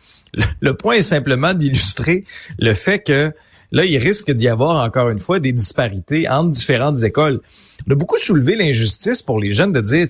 Le, 0.62 0.74
point 0.74 0.94
est 0.96 1.02
simplement 1.02 1.54
d'illustrer 1.54 2.24
le 2.58 2.74
fait 2.74 3.00
que 3.00 3.34
là, 3.72 3.84
il 3.84 3.98
risque 3.98 4.32
d'y 4.32 4.48
avoir 4.48 4.84
encore 4.84 5.10
une 5.10 5.20
fois 5.20 5.40
des 5.40 5.52
disparités 5.52 6.30
entre 6.30 6.52
différentes 6.52 7.04
écoles. 7.04 7.42
On 7.88 7.92
a 7.92 7.96
beaucoup 7.96 8.18
soulevé 8.18 8.56
l'injustice 8.56 9.22
pour 9.22 9.40
les 9.40 9.52
jeunes 9.52 9.72
de 9.72 9.82
dire 9.82 10.08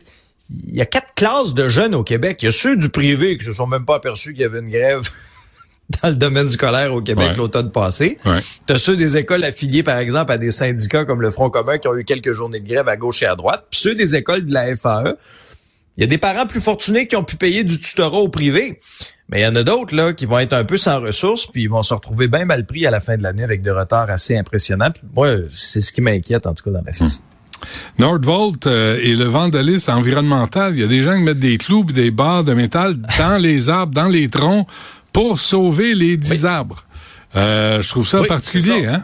il 0.68 0.75
y 0.75 0.81
a 0.81 0.86
quatre 0.86 1.13
classes 1.15 1.54
de 1.54 1.69
jeunes 1.69 1.95
au 1.95 2.04
Québec. 2.04 2.39
Il 2.42 2.45
y 2.45 2.48
a 2.50 2.51
ceux 2.51 2.75
du 2.75 2.89
privé 2.89 3.38
qui 3.38 3.45
se 3.45 3.54
sont 3.54 3.68
même 3.68 3.86
pas 3.86 3.95
aperçus 3.95 4.33
qu'il 4.33 4.42
y 4.42 4.45
avait 4.45 4.60
une 4.60 4.69
grève 4.69 5.01
dans 6.01 6.09
le 6.09 6.15
domaine 6.15 6.47
scolaire 6.47 6.94
au 6.94 7.01
Québec 7.01 7.36
l'automne 7.36 7.71
passé. 7.71 8.18
Ouais. 8.25 8.39
Tu 8.68 8.74
as 8.74 8.77
ceux 8.77 8.95
des 8.95 9.18
écoles 9.18 9.44
affiliées, 9.44 9.83
par 9.83 9.97
exemple, 9.97 10.31
à 10.31 10.38
des 10.38 10.51
syndicats 10.51 11.06
comme 11.06 11.21
le 11.21 11.31
Front 11.31 11.50
commun 11.50 11.77
qui 11.77 11.88
ont 11.88 11.95
eu 11.95 12.03
quelques 12.03 12.31
journées 12.31 12.59
de 12.59 12.68
grève 12.68 12.88
à 12.88 12.95
gauche 12.95 13.24
et 13.24 13.25
à 13.25 13.36
droite. 13.36 13.65
Puis 13.71 13.80
ceux 13.80 13.95
des 13.95 14.15
écoles 14.15 14.45
de 14.45 14.53
la 14.53 14.75
FAE. 14.75 15.15
Il 15.97 16.01
y 16.01 16.03
a 16.03 16.07
des 16.07 16.18
parents 16.18 16.45
plus 16.45 16.62
fortunés 16.62 17.07
qui 17.07 17.18
ont 17.18 17.25
pu 17.25 17.36
payer 17.36 17.65
du 17.65 17.77
tutorat 17.77 18.19
au 18.19 18.30
privé. 18.30 18.80
Mais 19.27 19.41
il 19.41 19.44
y 19.44 19.47
en 19.47 19.56
a 19.56 19.63
d'autres 19.63 19.95
là 19.95 20.13
qui 20.13 20.25
vont 20.25 20.39
être 20.39 20.53
un 20.53 20.63
peu 20.63 20.77
sans 20.77 21.01
ressources, 21.01 21.45
puis 21.45 21.63
ils 21.63 21.69
vont 21.69 21.83
se 21.83 21.94
retrouver 21.94 22.27
bien 22.27 22.45
mal 22.45 22.65
pris 22.65 22.88
à 22.88 22.91
la 22.91 23.00
fin 23.00 23.18
de 23.18 23.24
l'année 23.24 23.44
avec 23.44 23.62
des 23.62 23.71
retards 23.71 24.09
assez 24.09 24.38
impressionnants. 24.38 24.91
Puis 24.91 25.03
moi, 25.13 25.27
c'est 25.51 25.81
ce 25.81 25.91
qui 25.91 26.01
m'inquiète 26.01 26.47
en 26.47 26.53
tout 26.53 26.63
cas 26.63 26.71
dans 26.71 26.83
la 26.86 26.94
société. 26.94 27.24
Nordvolt 28.00 28.65
euh, 28.68 28.97
et 29.01 29.15
le 29.15 29.25
vandalisme 29.25 29.91
environnemental, 29.91 30.74
il 30.74 30.80
y 30.80 30.83
a 30.83 30.88
des 30.88 31.03
gens 31.03 31.15
qui 31.15 31.24
mettent 31.24 31.39
des 31.39 31.57
clous 31.57 31.86
et 31.89 31.94
des 31.94 32.12
barres 32.12 32.45
de 32.45 32.53
métal 32.53 32.96
dans 33.17 33.38
les 33.38 33.69
arbres, 33.69 33.93
dans 33.93 34.08
les 34.08 34.29
troncs 34.29 34.65
pour 35.13 35.39
sauver 35.39 35.94
les 35.94 36.18
dix 36.18 36.46
arbres. 36.46 36.86
Euh, 37.36 37.82
je 37.82 37.89
trouve 37.89 38.08
ça 38.08 38.24
particulier, 38.24 38.86
hein? 38.86 39.04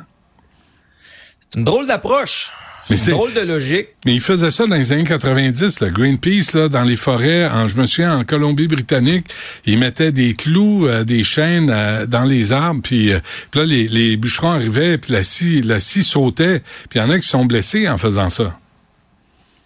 C'est 1.40 1.60
une 1.60 1.66
drôle 1.66 1.88
d'approche. 1.88 2.52
C'est 2.88 3.12
une 3.12 3.18
drôle 3.18 3.34
de 3.34 3.42
logique. 3.42 3.88
Mais 4.06 4.14
ils 4.14 4.22
faisaient 4.22 4.52
ça 4.52 4.68
dans 4.68 4.76
les 4.76 4.92
années 4.92 5.06
90, 5.06 5.80
le 5.80 5.90
Greenpeace, 5.90 6.54
là, 6.54 6.70
dans 6.70 6.84
les 6.84 6.96
forêts, 6.96 7.48
en, 7.48 7.68
je 7.68 7.78
me 7.78 7.88
souviens, 7.88 8.18
en 8.18 8.24
Colombie-Britannique, 8.24 9.26
ils 9.66 9.80
mettaient 9.80 10.12
des 10.12 10.36
clous, 10.36 10.88
euh, 10.88 11.04
des 11.04 11.24
chaînes 11.24 11.72
euh, 11.72 12.06
dans 12.06 12.26
les 12.26 12.52
arbres, 12.52 12.82
puis, 12.84 13.12
puis 13.50 13.60
là, 13.60 13.66
les, 13.66 13.88
les, 13.88 14.18
bûcherons 14.18 14.52
arrivaient, 14.52 15.00
puis 15.00 15.14
la 15.14 15.24
scie, 15.24 15.62
la 15.64 15.80
scie 15.80 16.04
sautait, 16.04 16.62
puis 16.90 17.00
il 17.00 17.02
y 17.02 17.02
en 17.02 17.10
a 17.10 17.18
qui 17.18 17.28
sont 17.28 17.46
blessés 17.46 17.90
en 17.90 17.98
faisant 17.98 18.30
ça. 18.30 18.60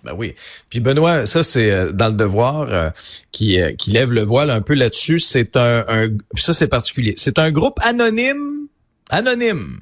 Ben 0.04 0.14
oui. 0.16 0.34
Puis 0.70 0.80
Benoît, 0.80 1.26
ça 1.26 1.44
c'est 1.44 1.72
euh, 1.72 1.92
dans 1.92 2.08
le 2.08 2.14
devoir 2.14 2.74
euh, 2.74 2.90
qui, 3.32 3.62
euh, 3.62 3.74
qui 3.74 3.92
lève 3.92 4.12
le 4.12 4.24
voile 4.24 4.50
un 4.50 4.62
peu 4.62 4.74
là-dessus. 4.74 5.20
C'est 5.20 5.58
un, 5.58 5.84
un, 5.88 6.08
ça 6.36 6.54
c'est 6.54 6.68
particulier. 6.68 7.14
C'est 7.18 7.38
un 7.38 7.52
groupe 7.52 7.80
anonyme, 7.84 8.68
anonyme, 9.10 9.78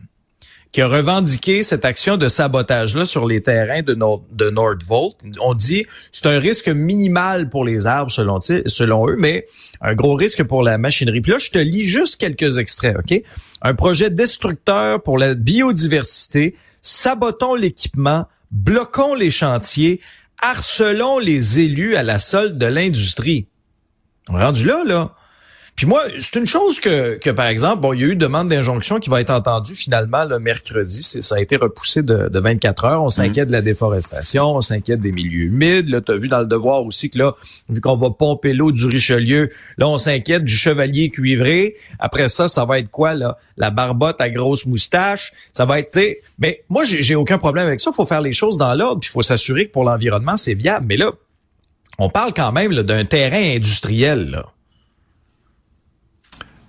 qui 0.71 0.81
a 0.81 0.87
revendiqué 0.87 1.61
cette 1.61 1.85
action 1.85 2.17
de 2.17 2.29
sabotage-là 2.29 3.05
sur 3.05 3.27
les 3.27 3.41
terrains 3.41 3.83
de, 3.83 3.93
Nord, 3.93 4.23
de 4.31 4.49
Nordvolt. 4.49 5.15
On 5.39 5.53
dit 5.53 5.85
c'est 6.11 6.25
un 6.25 6.39
risque 6.39 6.67
minimal 6.67 7.49
pour 7.49 7.63
les 7.63 7.85
arbres 7.85 8.11
selon, 8.11 8.39
selon 8.41 9.07
eux, 9.07 9.15
mais 9.17 9.45
un 9.81 9.93
gros 9.93 10.15
risque 10.15 10.43
pour 10.43 10.63
la 10.63 10.79
machinerie. 10.79 11.21
Puis 11.21 11.31
là, 11.31 11.37
je 11.37 11.51
te 11.51 11.59
lis 11.59 11.85
juste 11.85 12.17
quelques 12.17 12.57
extraits, 12.57 12.97
OK? 12.97 13.21
Un 13.61 13.75
projet 13.75 14.09
destructeur 14.09 15.01
pour 15.03 15.17
la 15.19 15.35
biodiversité. 15.35 16.55
Sabotons 16.81 17.55
l'équipement 17.55 18.27
bloquons 18.51 19.15
les 19.15 19.31
chantiers, 19.31 20.01
harcelons 20.41 21.19
les 21.19 21.59
élus 21.59 21.95
à 21.95 22.03
la 22.03 22.19
solde 22.19 22.57
de 22.57 22.65
l'industrie. 22.65 23.47
On 24.29 24.39
est 24.39 24.43
rendu 24.43 24.65
là, 24.65 24.83
là. 24.85 25.15
Puis 25.77 25.85
moi, 25.85 26.01
c'est 26.19 26.39
une 26.39 26.47
chose 26.47 26.79
que, 26.79 27.19
que, 27.19 27.29
par 27.29 27.45
exemple, 27.45 27.81
bon, 27.81 27.93
il 27.93 28.01
y 28.01 28.03
a 28.03 28.07
eu 28.07 28.15
demande 28.15 28.49
d'injonction 28.49 28.99
qui 28.99 29.11
va 29.11 29.21
être 29.21 29.29
entendue 29.29 29.75
finalement 29.75 30.25
le 30.25 30.39
mercredi. 30.39 31.03
Ça 31.03 31.35
a 31.35 31.39
été 31.39 31.55
repoussé 31.55 32.01
de, 32.01 32.29
de 32.29 32.39
24 32.39 32.85
heures. 32.85 33.03
On 33.03 33.11
s'inquiète 33.11 33.49
de 33.49 33.51
la 33.51 33.61
déforestation, 33.61 34.55
on 34.55 34.61
s'inquiète 34.61 35.01
des 35.01 35.11
milieux 35.11 35.45
humides. 35.45 35.89
Là, 35.89 36.01
tu 36.01 36.11
as 36.11 36.15
vu 36.15 36.29
dans 36.29 36.39
le 36.39 36.47
devoir 36.47 36.83
aussi 36.83 37.11
que 37.11 37.19
là, 37.19 37.35
vu 37.69 37.79
qu'on 37.79 37.95
va 37.95 38.09
pomper 38.09 38.53
l'eau 38.53 38.71
du 38.71 38.87
Richelieu, 38.87 39.51
là, 39.77 39.87
on 39.87 39.99
s'inquiète 39.99 40.43
du 40.43 40.57
chevalier 40.57 41.11
cuivré. 41.11 41.75
Après 41.99 42.27
ça, 42.27 42.47
ça 42.47 42.65
va 42.65 42.79
être 42.79 42.89
quoi, 42.89 43.13
là? 43.13 43.37
La 43.55 43.69
barbotte 43.69 44.19
à 44.19 44.31
grosse 44.31 44.65
moustache. 44.65 45.31
Ça 45.53 45.65
va 45.65 45.79
être, 45.79 45.99
mais 46.39 46.63
moi, 46.69 46.85
j'ai 46.85 47.13
aucun 47.13 47.37
problème 47.37 47.67
avec 47.67 47.81
ça. 47.81 47.91
Il 47.93 47.95
faut 47.95 48.07
faire 48.07 48.21
les 48.21 48.33
choses 48.33 48.57
dans 48.57 48.73
l'ordre, 48.73 49.01
puis 49.01 49.11
il 49.11 49.13
faut 49.13 49.21
s'assurer 49.21 49.67
que 49.67 49.73
pour 49.73 49.83
l'environnement, 49.83 50.37
c'est 50.37 50.55
viable. 50.55 50.87
Mais 50.89 50.97
là, 50.97 51.11
on 51.99 52.09
parle 52.09 52.33
quand 52.33 52.51
même 52.51 52.73
d'un 52.73 53.05
terrain 53.05 53.55
industriel. 53.55 54.31
Là. 54.31 54.45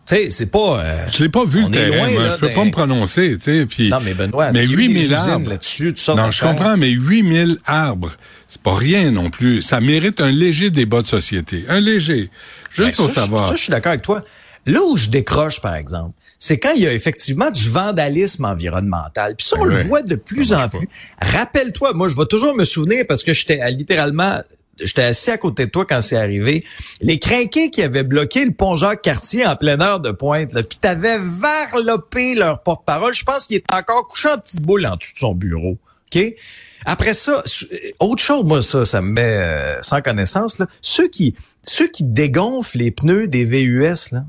Tu 0.09 0.15
sais, 0.15 0.31
c'est 0.31 0.51
pas. 0.51 0.81
Euh, 0.81 1.07
je 1.11 1.23
l'ai 1.23 1.29
pas 1.29 1.45
vu 1.45 1.63
le 1.63 1.71
terrain, 1.71 2.11
moi. 2.11 2.23
je 2.33 2.39
peux 2.39 2.53
pas 2.55 2.65
me 2.65 2.71
prononcer, 2.71 3.37
tu 3.37 3.43
sais. 3.43 3.67
Puis. 3.67 3.91
Non, 3.91 3.99
mais 4.03 4.15
Benoît, 4.15 4.53
mais 4.53 4.65
8000 4.65 5.15
arbres 5.15 5.51
là-dessus, 5.51 5.95
Non, 6.09 6.31
je 6.31 6.41
comprends, 6.41 6.79
mais 6.79 6.89
8000 6.89 7.59
arbres, 7.67 8.13
c'est 8.49 8.63
pas 8.63 8.75
rien 8.75 9.11
non 9.11 9.29
plus. 9.29 9.61
Ça 9.61 9.81
mérite 9.81 10.23
un 10.23 10.31
léger 10.31 10.71
débat 10.71 11.03
de 11.03 11.07
société, 11.07 11.67
un 11.69 11.81
léger. 11.81 12.31
Juste 12.73 12.97
ben, 12.97 13.05
pour 13.05 13.11
savoir. 13.11 13.49
Ça, 13.49 13.55
je 13.55 13.63
suis 13.63 13.71
d'accord 13.71 13.91
avec 13.91 14.03
toi. 14.03 14.23
Là 14.65 14.81
où 14.83 14.97
je 14.97 15.09
décroche, 15.09 15.61
par 15.61 15.75
exemple, 15.75 16.15
c'est 16.39 16.59
quand 16.59 16.73
il 16.75 16.83
y 16.83 16.87
a 16.87 16.93
effectivement 16.93 17.51
du 17.51 17.69
vandalisme 17.69 18.45
environnemental. 18.45 19.35
Puis 19.37 19.47
ça, 19.47 19.57
on 19.59 19.67
ben 19.67 19.71
le 19.71 19.83
voit 19.83 20.03
de 20.03 20.15
plus 20.15 20.53
en 20.53 20.69
plus. 20.69 20.89
Rappelle-toi, 21.21 21.93
moi, 21.95 22.09
je 22.09 22.17
vais 22.17 22.27
toujours 22.27 22.55
me 22.55 22.65
souvenir 22.65 23.05
parce 23.07 23.25
que 23.25 23.33
j'étais 23.33 23.71
littéralement 23.71 24.41
j'étais 24.81 25.03
assis 25.03 25.31
à 25.31 25.39
côté 25.39 25.67
de 25.67 25.71
toi 25.71 25.85
quand 25.85 26.01
c'est 26.01 26.17
arrivé. 26.17 26.65
Les 27.01 27.19
crinqués 27.19 27.71
qui 27.71 27.83
avaient 27.83 28.05
bloqué 28.05 28.45
le 28.45 28.53
pont 28.53 28.77
Jacques-Cartier 28.77 29.47
en 29.47 29.57
pleine 29.57 29.83
heure 29.83 30.01
de 30.01 30.11
pointe, 30.11 30.53
là, 30.53 30.63
puis 30.63 30.79
t'avais 30.79 31.19
varlopé 31.19 32.35
leur 32.35 32.63
porte-parole. 32.63 33.15
Je 33.15 33.25
pense 33.25 33.47
qu'il 33.47 33.57
est 33.57 33.73
encore 33.73 34.07
couché 34.07 34.29
en 34.29 34.39
petite 34.39 34.63
boule 34.63 34.87
en 34.87 34.97
dessous 34.97 35.15
de 35.15 35.19
son 35.19 35.35
bureau. 35.35 35.79
OK? 36.15 36.23
Après 36.85 37.13
ça, 37.13 37.43
autre 37.99 38.23
chose, 38.23 38.45
moi, 38.45 38.63
ça, 38.63 38.85
ça 38.85 39.03
me 39.03 39.11
met 39.11 39.37
euh, 39.37 39.83
sans 39.83 40.01
connaissance, 40.01 40.59
là. 40.59 40.67
Ceux 40.81 41.09
qui, 41.09 41.35
ceux 41.63 41.89
qui 41.89 42.05
dégonflent 42.05 42.79
les 42.79 42.91
pneus 42.91 43.27
des 43.27 43.45
VUS, 43.45 44.13
là. 44.13 44.25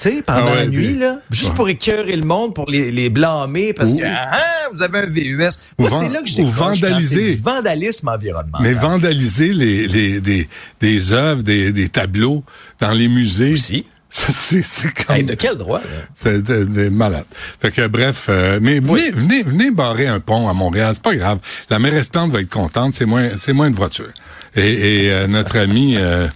Tu 0.00 0.08
sais, 0.08 0.22
pendant 0.22 0.52
ah 0.52 0.56
la 0.56 0.66
nuit, 0.66 0.96
là, 0.96 1.16
juste 1.30 1.54
pour 1.54 1.68
écœurer 1.68 2.16
le 2.16 2.24
monde, 2.24 2.54
pour 2.54 2.70
les, 2.70 2.90
les 2.90 3.10
blâmer, 3.10 3.72
parce 3.72 3.92
que 3.92 4.02
ah, 4.04 4.40
vous 4.72 4.82
avez 4.82 5.00
un 5.00 5.06
VUS. 5.06 5.48
Moi, 5.78 5.90
c'est 5.90 6.08
là 6.08 6.22
que 6.22 6.28
je 6.28 6.36
décroche. 6.36 6.54
Vandaliser. 6.54 7.34
Du 7.36 7.42
vandalisme 7.42 8.08
environnemental. 8.08 8.62
Mais 8.62 8.72
vandaliser 8.72 9.52
les, 9.52 9.86
les, 9.86 10.20
des, 10.20 10.48
des 10.80 11.12
œuvres, 11.12 11.42
des, 11.42 11.72
des 11.72 11.88
tableaux 11.88 12.44
dans 12.80 12.92
les 12.92 13.08
musées. 13.08 13.52
Aussi. 13.52 13.84
C'est 14.10 15.06
comme... 15.06 15.22
de 15.22 15.34
quel 15.34 15.56
droit? 15.56 15.80
C'est 16.16 16.42
des 16.42 16.90
malades. 16.90 17.24
Fait 17.60 17.70
que 17.70 17.86
bref, 17.86 18.26
euh, 18.28 18.58
mais 18.60 18.80
venez, 18.80 19.12
venez, 19.12 19.42
venez 19.44 19.70
barrer 19.70 20.08
un 20.08 20.18
pont 20.18 20.48
à 20.48 20.52
Montréal, 20.52 20.90
c'est 20.94 21.02
pas 21.02 21.14
grave. 21.14 21.38
La 21.70 21.78
mairesse 21.78 22.08
Plante 22.08 22.32
va 22.32 22.40
être 22.40 22.50
contente, 22.50 22.94
c'est 22.94 23.06
moins, 23.06 23.30
c'est 23.36 23.52
moins 23.52 23.70
de 23.70 23.76
voitures. 23.76 24.12
Et, 24.56 25.04
et 25.04 25.12
euh, 25.12 25.28
notre 25.28 25.58
ami 25.58 25.96
euh, 25.96 26.26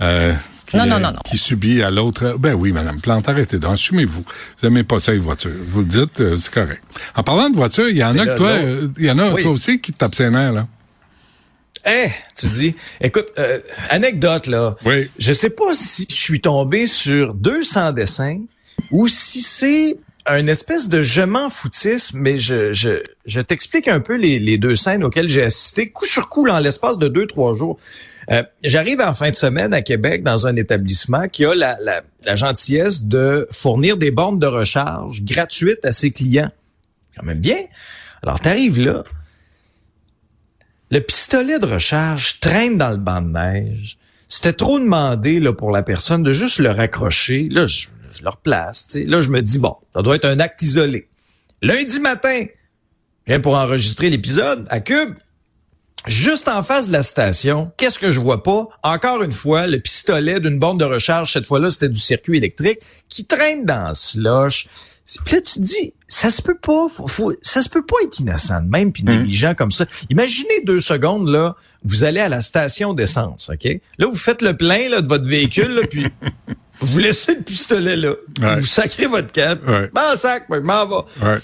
euh 0.00 0.32
qui, 0.70 0.76
non, 0.76 0.86
non, 0.86 1.00
non, 1.00 1.12
qui 1.24 1.36
subit 1.36 1.82
à 1.82 1.90
l'autre. 1.90 2.36
Ben 2.38 2.54
oui, 2.54 2.72
Madame 2.72 3.00
Plante, 3.00 3.28
arrêtez 3.28 3.58
donc, 3.58 3.74
assumez-vous. 3.74 4.24
Vous 4.58 4.66
aimez 4.66 4.84
pas 4.84 5.00
ça, 5.00 5.12
les 5.12 5.18
voitures. 5.18 5.50
Vous 5.66 5.80
le 5.80 5.86
dites, 5.86 6.20
euh, 6.20 6.36
c'est 6.36 6.52
correct. 6.52 6.82
En 7.16 7.22
parlant 7.22 7.50
de 7.50 7.56
voitures, 7.56 7.88
il 7.88 7.96
y 7.96 8.04
en 8.04 8.16
a 8.16 8.26
que 8.26 8.36
toi, 8.36 8.52
il 8.98 9.04
y 9.04 9.10
en 9.10 9.18
a 9.18 9.32
toi 9.32 9.50
aussi 9.50 9.80
qui 9.80 9.92
t'abstiennent 9.92 10.34
là. 10.34 10.66
Eh, 11.86 12.10
tu 12.36 12.46
dis, 12.48 12.74
écoute, 13.00 13.28
euh, 13.38 13.58
anecdote 13.88 14.46
là. 14.46 14.76
Oui. 14.84 15.10
Je 15.18 15.32
sais 15.32 15.50
pas 15.50 15.74
si 15.74 16.06
je 16.10 16.14
suis 16.14 16.40
tombé 16.40 16.86
sur 16.86 17.34
200 17.34 17.92
dessins 17.92 18.40
ou 18.90 19.08
si 19.08 19.40
c'est 19.40 19.96
un 20.26 20.46
espèce 20.46 20.88
de 20.88 21.02
je 21.02 21.22
m'en 21.22 21.50
foutisme, 21.50 22.18
mais 22.18 22.36
je, 22.36 22.72
je, 22.72 23.02
je 23.24 23.40
t'explique 23.40 23.88
un 23.88 24.00
peu 24.00 24.16
les, 24.16 24.58
deux 24.58 24.76
scènes 24.76 25.04
auxquelles 25.04 25.28
j'ai 25.28 25.42
assisté 25.42 25.90
coup 25.90 26.04
sur 26.04 26.28
coup 26.28 26.46
en 26.48 26.58
l'espace 26.58 26.98
de 26.98 27.08
deux, 27.08 27.26
trois 27.26 27.54
jours. 27.54 27.78
Euh, 28.30 28.42
j'arrive 28.62 29.00
en 29.00 29.14
fin 29.14 29.30
de 29.30 29.34
semaine 29.34 29.72
à 29.72 29.82
Québec 29.82 30.22
dans 30.22 30.46
un 30.46 30.56
établissement 30.56 31.28
qui 31.28 31.44
a 31.44 31.54
la, 31.54 32.02
gentillesse 32.34 33.04
de 33.04 33.48
fournir 33.50 33.96
des 33.96 34.10
bornes 34.10 34.38
de 34.38 34.46
recharge 34.46 35.22
gratuites 35.24 35.84
à 35.84 35.92
ses 35.92 36.10
clients. 36.10 36.50
Quand 37.16 37.24
même 37.24 37.40
bien. 37.40 37.58
Alors, 38.22 38.40
tu 38.40 38.48
arrives 38.48 38.78
là, 38.78 39.04
le 40.90 41.00
pistolet 41.00 41.58
de 41.58 41.66
recharge 41.66 42.40
traîne 42.40 42.76
dans 42.76 42.90
le 42.90 42.96
banc 42.96 43.22
de 43.22 43.30
neige. 43.30 43.98
C'était 44.28 44.52
trop 44.52 44.78
demandé 44.78 45.40
là, 45.40 45.52
pour 45.52 45.70
la 45.70 45.82
personne 45.82 46.22
de 46.22 46.30
juste 46.30 46.58
le 46.58 46.70
raccrocher. 46.70 47.46
Là, 47.50 47.66
je, 47.66 47.86
je 48.10 48.22
le 48.22 48.28
replace. 48.28 48.94
Là, 48.94 49.22
je 49.22 49.28
me 49.30 49.40
dis, 49.40 49.58
bon, 49.58 49.76
ça 49.94 50.02
doit 50.02 50.16
être 50.16 50.24
un 50.24 50.38
acte 50.40 50.62
isolé. 50.62 51.08
Lundi 51.62 52.00
matin, 52.00 52.44
je 53.26 53.32
viens 53.32 53.40
pour 53.40 53.56
enregistrer 53.56 54.10
l'épisode 54.10 54.66
à 54.70 54.80
Cube. 54.80 55.14
Juste 56.06 56.48
en 56.48 56.62
face 56.62 56.88
de 56.88 56.92
la 56.92 57.02
station, 57.02 57.70
qu'est-ce 57.76 57.98
que 57.98 58.10
je 58.10 58.20
vois 58.20 58.42
pas? 58.42 58.68
Encore 58.82 59.22
une 59.22 59.32
fois, 59.32 59.66
le 59.66 59.78
pistolet 59.78 60.40
d'une 60.40 60.58
borne 60.58 60.78
de 60.78 60.84
recharge, 60.84 61.30
cette 61.34 61.44
fois-là, 61.44 61.70
c'était 61.70 61.90
du 61.90 62.00
circuit 62.00 62.38
électrique, 62.38 62.78
qui 63.10 63.26
traîne 63.26 63.66
dans 63.66 63.92
ce 63.92 64.12
slush. 64.12 64.66
Puis 65.26 65.34
là, 65.34 65.40
tu 65.42 65.54
te 65.54 65.60
dis, 65.60 65.92
ça 66.08 66.30
se 66.30 66.40
peut 66.40 66.56
pas, 66.56 66.86
faut, 66.88 67.34
ça 67.42 67.60
se 67.60 67.68
peut 67.68 67.84
pas 67.84 67.96
être 68.04 68.18
innocent 68.18 68.62
de 68.62 68.68
même 68.70 68.92
puis 68.92 69.02
mmh. 69.02 69.10
négligent 69.10 69.54
comme 69.54 69.70
ça. 69.70 69.84
Imaginez 70.08 70.62
deux 70.64 70.80
secondes, 70.80 71.28
là, 71.28 71.54
vous 71.84 72.04
allez 72.04 72.20
à 72.20 72.28
la 72.28 72.40
station 72.40 72.94
d'essence, 72.94 73.50
OK? 73.52 73.80
Là, 73.98 74.06
vous 74.06 74.16
faites 74.16 74.40
le 74.40 74.56
plein 74.56 74.88
là, 74.88 75.02
de 75.02 75.08
votre 75.08 75.26
véhicule, 75.26 75.72
là, 75.72 75.82
puis 75.86 76.06
vous 76.80 76.98
laissez 76.98 77.34
le 77.34 77.42
pistolet 77.42 77.96
là. 77.96 78.14
Vous 78.58 78.66
sacrez 78.66 79.06
votre 79.06 79.32
cap. 79.32 79.60
Ouais. 79.66 79.90
Ben, 79.92 80.16
sac, 80.16 80.44
je 80.50 80.56
m'en 80.58 80.86
vais. 80.86 81.40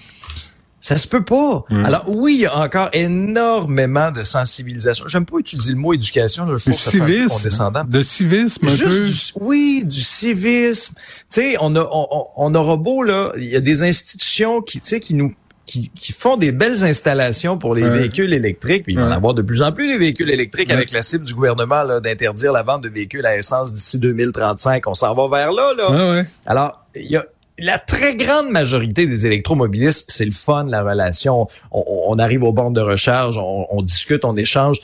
Ça 0.78 0.96
se 0.96 1.08
peut 1.08 1.24
pas. 1.24 1.64
Alors 1.84 2.04
oui, 2.06 2.34
il 2.34 2.40
y 2.42 2.46
a 2.46 2.56
encore 2.56 2.90
énormément 2.92 4.12
de 4.12 4.22
sensibilisation. 4.22 5.08
J'aime 5.08 5.26
pas 5.26 5.38
utiliser 5.38 5.72
le 5.72 5.78
mot 5.78 5.92
éducation, 5.92 6.46
là, 6.46 6.56
je 6.56 6.64
trouve 6.64 6.74
civisme, 6.74 7.28
condescendant. 7.28 7.84
De 7.84 8.02
civisme 8.02 8.66
un 8.66 8.70
Juste 8.70 9.34
peu. 9.34 9.40
Du, 9.40 9.44
oui, 9.44 9.82
du 9.84 10.00
civisme. 10.00 10.94
Tu 10.94 11.02
sais, 11.28 11.56
on 11.60 11.74
a 11.74 11.88
on, 11.90 12.26
on 12.36 12.54
aura 12.54 12.76
beau 12.76 13.02
là, 13.02 13.32
il 13.36 13.46
y 13.46 13.56
a 13.56 13.60
des 13.60 13.82
institutions 13.82 14.62
qui 14.62 14.80
tu 14.80 14.90
sais 14.90 15.00
qui 15.00 15.14
nous 15.14 15.34
qui, 15.66 15.90
qui, 15.94 16.12
font 16.12 16.36
des 16.36 16.52
belles 16.52 16.84
installations 16.84 17.58
pour 17.58 17.74
les 17.74 17.88
véhicules 17.88 18.32
électriques. 18.32 18.84
Puis 18.84 18.94
il 18.94 18.98
va 18.98 19.04
y 19.04 19.08
en 19.08 19.10
avoir 19.10 19.34
de 19.34 19.42
plus 19.42 19.62
en 19.62 19.72
plus 19.72 19.88
les 19.88 19.98
véhicules 19.98 20.30
électriques 20.30 20.70
avec 20.70 20.92
la 20.92 21.02
cible 21.02 21.24
du 21.24 21.34
gouvernement 21.34 21.84
d'interdire 22.00 22.52
la 22.52 22.62
vente 22.62 22.82
de 22.82 22.88
véhicules 22.88 23.26
à 23.26 23.36
essence 23.36 23.72
d'ici 23.72 23.98
2035. 23.98 24.86
On 24.86 24.94
s'en 24.94 25.14
va 25.14 25.28
vers 25.28 25.52
là. 25.52 25.72
là. 25.76 26.24
Alors, 26.46 26.84
il 26.94 27.10
y 27.10 27.16
a 27.16 27.26
la 27.58 27.78
très 27.78 28.14
grande 28.14 28.50
majorité 28.50 29.06
des 29.06 29.26
électromobilistes, 29.26 30.10
c'est 30.10 30.24
le 30.24 30.32
fun, 30.32 30.64
la 30.64 30.82
relation. 30.82 31.48
On, 31.72 32.18
arrive 32.18 32.42
aux 32.42 32.52
bornes 32.52 32.74
de 32.74 32.80
recharge, 32.80 33.38
on, 33.38 33.66
on, 33.70 33.82
discute, 33.82 34.24
on 34.24 34.36
échange 34.36 34.76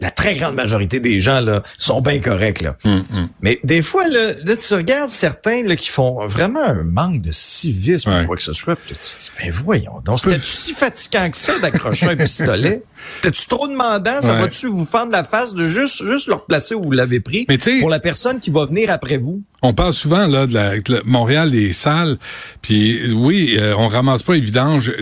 la 0.00 0.10
très 0.10 0.34
grande 0.34 0.54
majorité 0.54 1.00
des 1.00 1.20
gens 1.20 1.40
là 1.40 1.62
sont 1.78 2.00
bien 2.00 2.20
corrects 2.20 2.60
là. 2.60 2.76
Hum, 2.84 3.04
hum. 3.14 3.28
Mais 3.40 3.58
des 3.64 3.82
fois 3.82 4.06
là, 4.08 4.34
tu 4.34 4.74
regardes 4.74 5.10
certains 5.10 5.62
là 5.62 5.76
qui 5.76 5.88
font 5.88 6.26
vraiment 6.26 6.64
un 6.64 6.82
manque 6.82 7.22
de 7.22 7.30
civisme 7.32 8.10
ou 8.10 8.26
quoi 8.26 8.36
que 8.36 8.42
ce 8.42 8.52
soit, 8.52 8.76
puis 8.76 8.94
tu 8.94 8.94
te 8.94 9.20
dis 9.20 9.30
ben 9.38 9.50
voyons 9.50 10.00
donc 10.04 10.20
c'était 10.20 10.40
si 10.42 10.74
fatigant 10.74 11.30
que 11.30 11.36
ça 11.36 11.58
d'accrocher 11.60 12.06
un 12.06 12.16
pistolet? 12.16 12.82
C'était-tu 13.16 13.46
trop 13.46 13.68
demandant? 13.68 14.20
Ça 14.20 14.34
va-tu 14.34 14.68
vous 14.68 14.84
fendre 14.84 15.12
la 15.12 15.24
face 15.24 15.54
de 15.54 15.68
juste, 15.68 16.04
juste 16.06 16.28
le 16.28 16.34
replacer 16.34 16.74
où 16.74 16.82
vous 16.82 16.92
l'avez 16.92 17.20
pris 17.20 17.46
pour 17.80 17.90
la 17.90 18.00
personne 18.00 18.40
qui 18.40 18.50
va 18.50 18.66
venir 18.66 18.90
après 18.90 19.18
vous? 19.18 19.42
On 19.62 19.72
parle 19.72 19.92
souvent 19.94 20.26
là 20.26 20.46
de 20.46 20.54
la, 20.54 20.72
Montréal 21.04 21.50
les 21.50 21.72
salles, 21.72 22.18
puis 22.60 23.12
oui, 23.14 23.56
euh, 23.58 23.74
on 23.78 23.88
ramasse 23.88 24.22
pas 24.22 24.34
les 24.34 24.40
vidanges. 24.40 24.92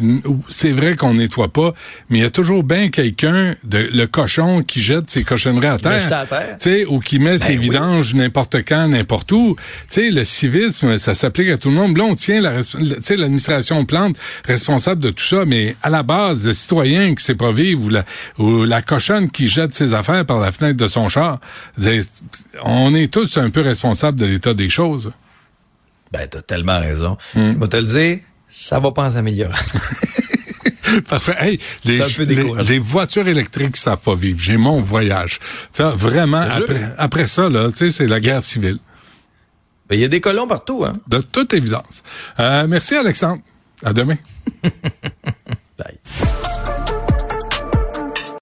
C'est 0.48 0.70
vrai 0.70 0.94
qu'on 0.94 1.14
nettoie 1.14 1.52
pas, 1.52 1.74
mais 2.08 2.18
il 2.18 2.22
y 2.22 2.24
a 2.24 2.30
toujours 2.30 2.62
bien 2.62 2.88
quelqu'un 2.88 3.56
de 3.64 3.88
le 3.92 4.06
cochon 4.06 4.62
qui 4.62 4.80
jette 4.80 5.10
ses 5.10 5.24
cochonneries 5.24 5.66
à 5.66 5.78
terre, 5.78 6.26
tu 6.60 6.84
ou 6.86 7.00
qui 7.00 7.18
met 7.18 7.32
ben 7.32 7.38
ses 7.38 7.56
vidanges 7.56 8.14
n'importe 8.14 8.64
quand, 8.66 8.88
n'importe 8.88 9.32
où. 9.32 9.56
Tu 9.90 10.00
sais, 10.00 10.10
le 10.10 10.24
civisme, 10.24 10.98
ça 10.98 11.14
s'applique 11.14 11.48
à 11.48 11.58
tout 11.58 11.70
le 11.70 11.74
monde. 11.74 11.96
Là, 11.96 12.04
on 12.04 12.14
tient 12.14 12.40
la, 12.40 12.52
l'administration 12.54 13.84
plante 13.84 14.16
responsable 14.44 15.02
de 15.02 15.10
tout 15.10 15.24
ça, 15.24 15.44
mais 15.44 15.74
à 15.82 15.90
la 15.90 16.02
base, 16.04 16.46
le 16.46 16.52
citoyen 16.52 17.14
qui 17.14 17.24
sait 17.24 17.34
pas 17.34 17.50
vivre 17.50 17.84
ou 17.84 17.88
la, 17.88 18.04
ou 18.38 18.64
la 18.64 18.82
cochonne 18.82 19.30
qui 19.30 19.48
jette 19.48 19.74
ses 19.74 19.94
affaires 19.94 20.24
par 20.24 20.38
la 20.38 20.52
fenêtre 20.52 20.76
de 20.76 20.86
son 20.86 21.08
char, 21.08 21.40
on 22.62 22.94
est 22.94 23.12
tous 23.12 23.36
un 23.36 23.50
peu 23.50 23.60
responsables 23.60 24.18
de 24.18 24.38
l'état 24.44 24.54
des 24.54 24.70
choses. 24.70 25.12
Ben, 26.12 26.28
t'as 26.28 26.42
tellement 26.42 26.80
raison. 26.80 27.16
Hmm. 27.34 27.54
Je 27.54 27.58
vais 27.58 27.68
te 27.68 27.76
le 27.76 27.84
dire, 27.84 28.18
ça 28.46 28.78
va 28.78 28.92
pas 28.92 29.02
en 29.04 29.10
s'améliorer. 29.10 29.54
Parfait. 31.08 31.36
Hey, 31.40 31.58
les, 31.84 32.00
les, 32.68 32.78
voitures 32.78 33.26
électriques, 33.26 33.76
ça 33.76 33.96
pas 33.96 34.14
vivre. 34.14 34.38
J'ai 34.38 34.56
mon 34.56 34.80
voyage. 34.80 35.40
Ça, 35.72 35.90
vraiment, 35.90 36.42
après, 36.42 36.88
après, 36.96 37.26
ça, 37.26 37.48
là, 37.48 37.68
c'est 37.74 38.06
la 38.06 38.20
guerre 38.20 38.42
civile. 38.42 38.78
Ben, 39.88 39.96
il 39.96 40.00
y 40.00 40.04
a 40.04 40.08
des 40.08 40.20
colons 40.20 40.46
partout, 40.46 40.84
hein? 40.84 40.92
De 41.08 41.18
toute 41.18 41.52
évidence. 41.52 42.04
Euh, 42.38 42.66
merci, 42.68 42.94
Alexandre. 42.94 43.42
À 43.82 43.92
demain. 43.92 44.16